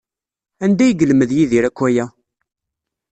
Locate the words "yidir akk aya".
1.33-2.05